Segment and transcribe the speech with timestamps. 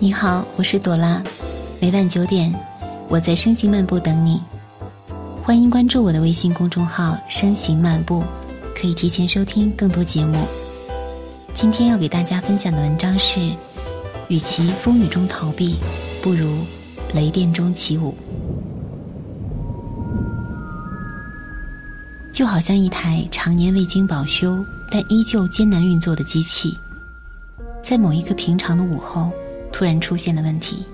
[0.00, 1.20] 你好，我是朵拉。
[1.80, 2.54] 每晚九点，
[3.08, 4.40] 我在声行漫步等你。
[5.42, 8.22] 欢迎关注我的微信公众号“声行漫步”，
[8.80, 10.38] 可以提前收听更多节目。
[11.52, 13.40] 今天要给大家分享的文章是：
[14.28, 15.74] 与其风雨中逃避，
[16.22, 16.58] 不如
[17.12, 18.14] 雷电中起舞。
[22.32, 26.78] 就好像一台常年未经保修但依旧艰难运作的机器，
[27.82, 29.32] 在某一个平常的午后。
[29.78, 30.84] 突然出现的问题，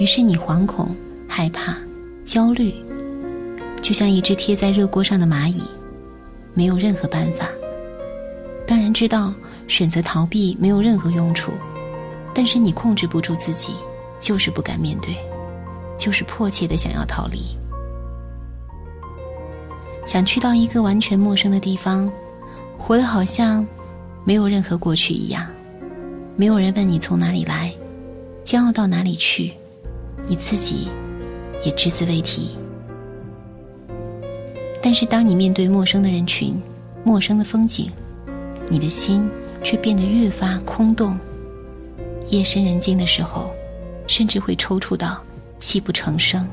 [0.00, 0.96] 于是你惶恐、
[1.28, 1.76] 害怕、
[2.24, 2.72] 焦虑，
[3.82, 5.62] 就像一只贴在热锅上的蚂蚁，
[6.54, 7.50] 没有任何办法。
[8.66, 9.34] 当然知道
[9.68, 11.52] 选择逃避没有任何用处，
[12.34, 13.74] 但是你控制不住自己，
[14.18, 15.14] 就是不敢面对，
[15.98, 17.40] 就是迫切的想要逃离，
[20.06, 22.10] 想去到一个完全陌生的地方，
[22.78, 23.66] 活得好像
[24.24, 25.46] 没有任何过去一样。
[26.36, 27.72] 没有人问你从哪里来，
[28.42, 29.52] 将要到哪里去，
[30.26, 30.88] 你自己
[31.64, 32.56] 也只字未提。
[34.82, 36.60] 但是，当你面对陌生的人群、
[37.04, 37.88] 陌生的风景，
[38.68, 39.30] 你的心
[39.62, 41.16] 却变得越发空洞。
[42.28, 43.52] 夜深人静的时候，
[44.08, 45.22] 甚至会抽搐到
[45.60, 46.44] 泣不成声。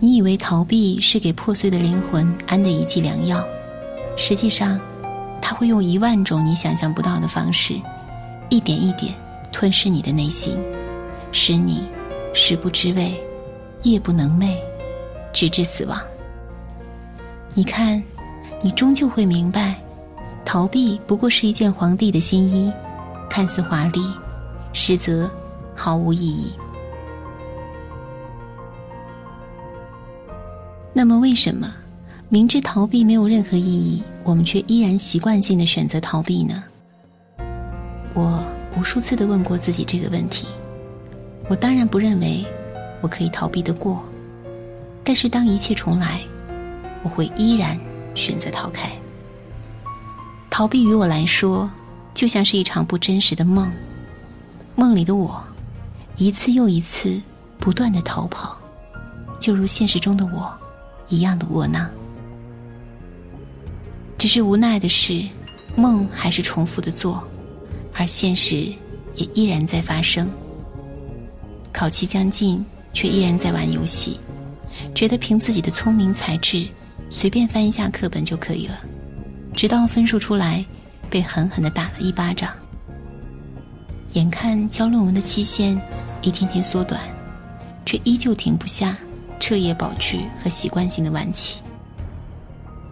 [0.00, 3.42] 你以为逃避是给破碎的灵魂安的一剂良药，
[4.16, 4.80] 实际上，
[5.40, 7.74] 他会用一万种你想象不到的方式。
[8.48, 9.14] 一点一点
[9.52, 10.56] 吞噬你的内心，
[11.32, 11.86] 使你
[12.32, 13.14] 食不知味，
[13.82, 14.56] 夜不能寐，
[15.32, 16.00] 直至死亡。
[17.54, 18.02] 你看，
[18.62, 19.74] 你终究会明白，
[20.44, 22.72] 逃避不过是一件皇帝的新衣，
[23.28, 24.00] 看似华丽，
[24.72, 25.28] 实则
[25.74, 26.52] 毫无意义。
[30.92, 31.74] 那么，为什么
[32.28, 36.62] 明知逃避没有任何意义，我们却依然习惯性的选择逃避呢？
[38.16, 38.42] 我
[38.74, 40.46] 无数次的问过自己这个问题，
[41.50, 42.42] 我当然不认为
[43.02, 44.02] 我可以逃避得过，
[45.04, 46.22] 但是当一切重来，
[47.02, 47.78] 我会依然
[48.14, 48.90] 选择逃开。
[50.48, 51.70] 逃避于我来说，
[52.14, 53.70] 就像是一场不真实的梦，
[54.76, 55.44] 梦里的我，
[56.16, 57.20] 一次又一次
[57.58, 58.56] 不断的逃跑，
[59.38, 60.50] 就如现实中的我
[61.08, 61.86] 一样的窝囊。
[64.16, 65.22] 只是无奈的是，
[65.76, 67.22] 梦还是重复的做。
[67.98, 68.56] 而现实
[69.14, 70.30] 也依然在发生。
[71.72, 74.18] 考期将近，却依然在玩游戏，
[74.94, 76.66] 觉得凭自己的聪明才智，
[77.10, 78.80] 随便翻一下课本就可以了。
[79.54, 80.64] 直到分数出来，
[81.08, 82.50] 被狠狠的打了一巴掌。
[84.12, 85.80] 眼看交论文的期限
[86.22, 87.00] 一天天缩短，
[87.84, 88.96] 却依旧停不下
[89.38, 91.60] 彻夜保句和习惯性的晚起。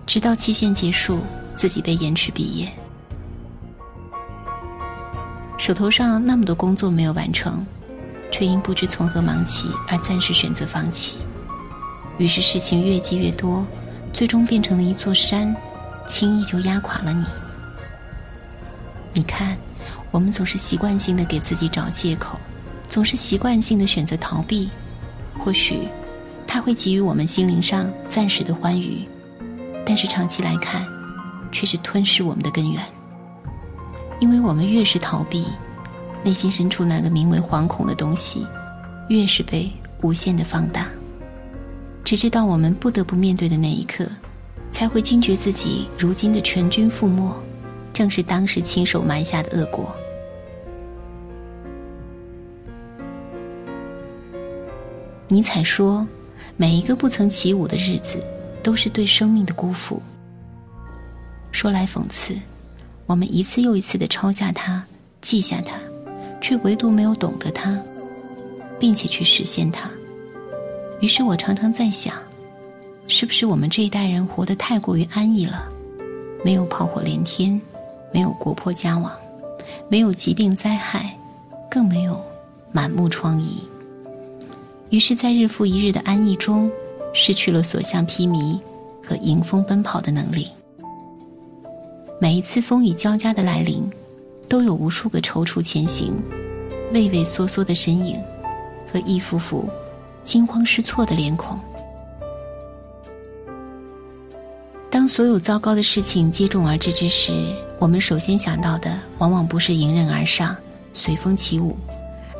[0.06, 1.20] 直到期限结束，
[1.56, 2.70] 自己被延迟毕业。
[5.64, 7.64] 手头上那么多工作没有完成，
[8.30, 11.16] 却因不知从何忙起而暂时选择放弃。
[12.18, 13.66] 于是事情越积越多，
[14.12, 15.56] 最终变成了一座山，
[16.06, 17.24] 轻易就压垮了你。
[19.14, 19.56] 你看，
[20.10, 22.38] 我们总是习惯性的给自己找借口，
[22.86, 24.68] 总是习惯性的选择逃避。
[25.38, 25.88] 或许，
[26.46, 29.08] 它会给予我们心灵上暂时的欢愉，
[29.86, 30.86] 但是长期来看，
[31.50, 32.84] 却是吞噬我们的根源。
[34.20, 35.46] 因为我们越是逃避，
[36.22, 38.46] 内心深处那个名为惶恐的东西，
[39.08, 39.70] 越是被
[40.02, 40.88] 无限的放大，
[42.04, 44.06] 直至到我们不得不面对的那一刻，
[44.72, 47.34] 才会惊觉自己如今的全军覆没，
[47.92, 49.94] 正是当时亲手埋下的恶果。
[55.28, 56.06] 尼采说
[56.56, 58.22] ：“每一个不曾起舞的日子，
[58.62, 60.00] 都是对生命的辜负。”
[61.50, 62.36] 说来讽刺。
[63.06, 64.84] 我们一次又一次的抄下它，
[65.20, 65.76] 记下它，
[66.40, 67.78] 却唯独没有懂得它，
[68.78, 69.90] 并且去实现它。
[71.00, 72.14] 于是我常常在想，
[73.06, 75.68] 是不是我们这一代人活得太过于安逸了？
[76.42, 77.60] 没有炮火连天，
[78.12, 79.12] 没有国破家亡，
[79.88, 81.14] 没有疾病灾害，
[81.70, 82.18] 更没有
[82.72, 83.62] 满目疮痍。
[84.90, 86.70] 于是，在日复一日的安逸中，
[87.12, 88.58] 失去了所向披靡
[89.02, 90.48] 和迎风奔跑的能力。
[92.24, 93.86] 每一次风雨交加的来临，
[94.48, 96.14] 都有无数个踌躇前行、
[96.90, 98.18] 畏畏缩缩的身影，
[98.90, 99.68] 和一幅幅
[100.22, 101.60] 惊慌失措的脸孔。
[104.88, 110.56] 当所有糟糕的事情接踵而至之时，我们首先想到的，往往不是迎刃而上、
[110.94, 111.76] 随风起舞，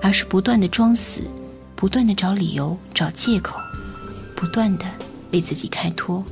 [0.01, 1.21] 而是不断的装死，
[1.77, 3.61] 不断的找理由、找借口，
[4.35, 4.87] 不断的
[5.33, 6.25] 为自己开脱，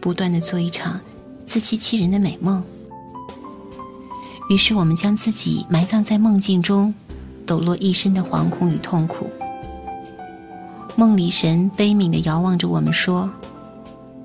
[0.00, 1.00] 不断的做一场
[1.46, 2.60] 自欺欺人的美梦。
[4.48, 6.94] 于是我们将自己埋葬在梦境中，
[7.44, 9.28] 抖落一身的惶恐与痛苦。
[10.94, 13.28] 梦里神悲悯地遥望着我们说：“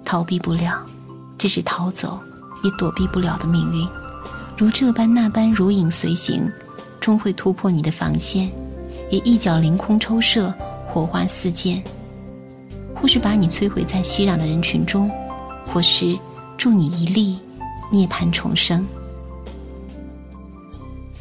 [0.06, 0.80] 逃避不了，
[1.38, 2.20] 这是逃走
[2.64, 3.88] 也躲避不了的命运，
[4.56, 6.50] 如这般那般如影随形，
[7.00, 8.50] 终会突破你的防线，
[9.10, 10.54] 也一脚凌空抽射，
[10.88, 11.82] 火花四溅，
[12.96, 15.10] 或是把你摧毁在熙攘的人群中，
[15.74, 16.16] 或是
[16.58, 17.40] 助你一力，
[17.92, 18.86] 涅槃重生。”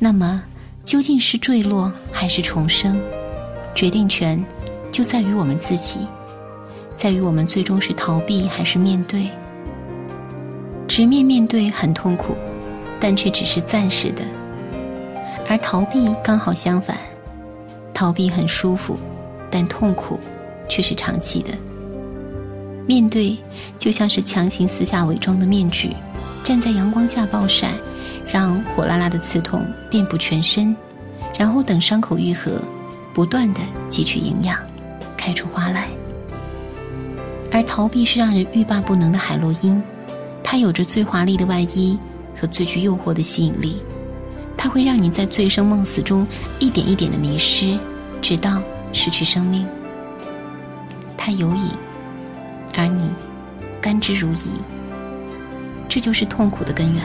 [0.02, 0.43] 那么，
[0.82, 2.99] 究竟是坠落还是重生？
[3.75, 4.43] 决定权
[4.91, 6.00] 就在于我们自己，
[6.97, 9.29] 在于我们最终是逃避还是面对。
[10.88, 12.35] 直面面对很痛苦，
[12.99, 14.25] 但却只是暂时的；
[15.47, 16.96] 而逃避刚好相反，
[17.93, 18.99] 逃避很舒服，
[19.50, 20.19] 但痛苦
[20.67, 21.53] 却是长期的。
[22.87, 23.37] 面对
[23.79, 25.94] 就像是强行撕下伪装的面具，
[26.43, 27.73] 站在阳光下暴晒。
[28.32, 30.75] 让火辣辣的刺痛遍布全身，
[31.38, 32.61] 然后等伤口愈合，
[33.12, 34.59] 不断的汲取营养，
[35.17, 35.88] 开出花来。
[37.53, 39.82] 而逃避是让人欲罢不能的海洛因，
[40.44, 41.99] 它有着最华丽的外衣
[42.41, 43.82] 和最具诱惑的吸引力，
[44.56, 46.25] 它会让你在醉生梦死中
[46.61, 47.77] 一点一点的迷失，
[48.23, 48.62] 直到
[48.93, 49.67] 失去生命。
[51.17, 51.71] 它有瘾，
[52.77, 53.11] 而你
[53.81, 54.50] 甘之如饴，
[55.88, 57.03] 这就是痛苦的根源。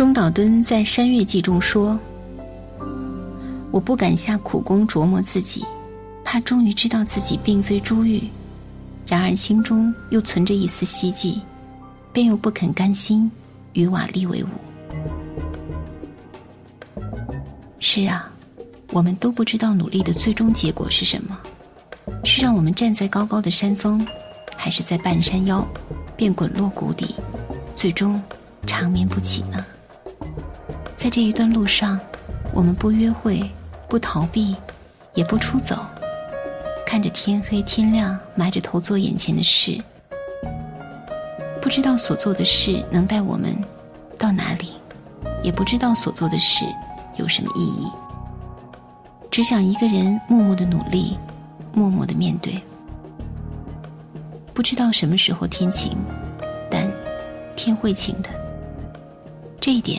[0.00, 2.00] 中岛敦在《山月记》中说
[3.70, 5.62] ：“我不敢下苦功琢磨自己，
[6.24, 8.18] 怕终于知道自己并非珠玉；
[9.06, 11.42] 然而心中又存着一丝希冀，
[12.14, 13.30] 便又不肯甘心
[13.74, 14.48] 与瓦砾为伍。”
[17.78, 18.32] 是啊，
[18.92, 21.38] 我们都不知道努力的最终结果是什么：
[22.24, 24.02] 是让我们站在高高的山峰，
[24.56, 25.62] 还是在半山腰
[26.16, 27.14] 便滚落谷底，
[27.76, 28.18] 最终
[28.66, 29.62] 长眠不起呢？
[31.00, 31.98] 在这一段路上，
[32.52, 33.40] 我们不约会，
[33.88, 34.54] 不逃避，
[35.14, 35.78] 也不出走，
[36.84, 39.82] 看着天黑天亮，埋着头做眼前的事，
[41.58, 43.56] 不知道所做的事能带我们
[44.18, 44.74] 到哪里，
[45.42, 46.66] 也不知道所做的事
[47.16, 47.90] 有什么意义，
[49.30, 51.16] 只想一个人默默的努力，
[51.72, 52.60] 默默的面对。
[54.52, 55.96] 不知道什么时候天晴，
[56.70, 56.86] 但
[57.56, 58.28] 天会晴的，
[59.58, 59.98] 这一点。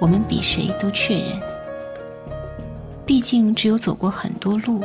[0.00, 1.40] 我们比谁都确认，
[3.04, 4.82] 毕竟只有走过很多路，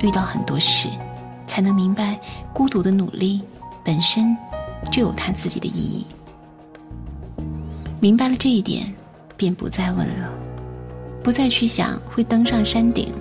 [0.00, 0.88] 遇到很多事，
[1.46, 2.18] 才能明白
[2.54, 3.42] 孤独的努力
[3.84, 4.34] 本身
[4.90, 6.06] 就有它自己的意义。
[8.00, 8.90] 明白了这一点，
[9.36, 10.30] 便不再问了，
[11.22, 13.12] 不再去想会登上山顶，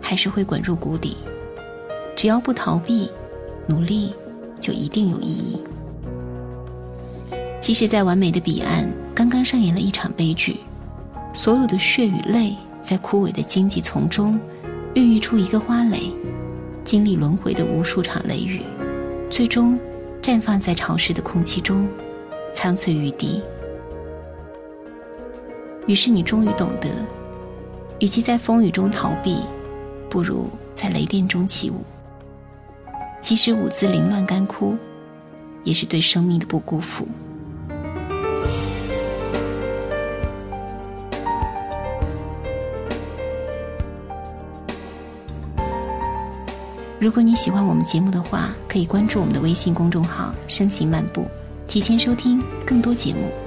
[0.00, 1.16] 还是会滚入谷底。
[2.14, 3.10] 只要不逃避，
[3.66, 4.14] 努力
[4.60, 5.58] 就一定有意义。
[7.64, 8.86] 即使在完美的彼岸。
[9.14, 10.58] 刚刚上演了一场悲剧，
[11.32, 14.38] 所有的血与泪在枯萎的荆棘丛中
[14.92, 16.12] 孕育出一个花蕾，
[16.84, 18.60] 经历轮回的无数场雷雨，
[19.30, 19.78] 最终
[20.20, 21.88] 绽放在潮湿的空气中，
[22.52, 23.40] 苍翠欲滴。
[25.86, 26.90] 于是你终于懂得，
[27.98, 29.38] 与其在风雨中逃避，
[30.10, 31.82] 不如在雷电中起舞。
[33.22, 34.76] 即使舞姿凌乱干枯，
[35.62, 37.08] 也是对生命的不辜负。
[47.04, 51.28] 如果你喜欢我们节目的话，可以关注我们的微信公众号“声行漫步”，
[51.68, 53.43] 提前收听更多节目。